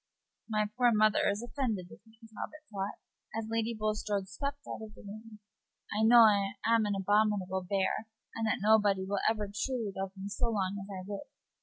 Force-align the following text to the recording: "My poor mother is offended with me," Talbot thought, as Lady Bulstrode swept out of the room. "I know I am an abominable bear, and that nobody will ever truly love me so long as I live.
"My 0.49 0.65
poor 0.75 0.89
mother 0.91 1.29
is 1.29 1.43
offended 1.43 1.85
with 1.91 1.99
me," 2.07 2.17
Talbot 2.33 2.63
thought, 2.71 2.97
as 3.37 3.51
Lady 3.51 3.75
Bulstrode 3.75 4.27
swept 4.29 4.65
out 4.67 4.81
of 4.81 4.95
the 4.95 5.03
room. 5.03 5.37
"I 5.95 6.01
know 6.01 6.21
I 6.21 6.53
am 6.65 6.87
an 6.87 6.95
abominable 6.95 7.61
bear, 7.69 8.07
and 8.33 8.47
that 8.47 8.57
nobody 8.61 9.05
will 9.05 9.19
ever 9.29 9.47
truly 9.53 9.91
love 9.95 10.11
me 10.17 10.27
so 10.27 10.47
long 10.49 10.79
as 10.83 10.89
I 10.89 11.05
live. 11.07 11.27